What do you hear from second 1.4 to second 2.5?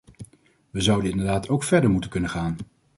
ook verder moeten kunnen